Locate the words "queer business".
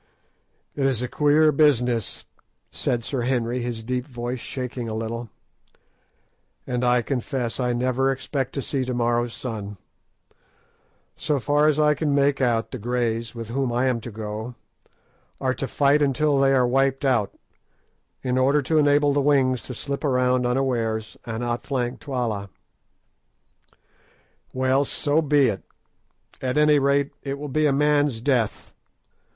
1.07-2.25